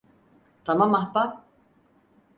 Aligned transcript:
Tamam 0.65 0.93
ahbap. 0.93 1.45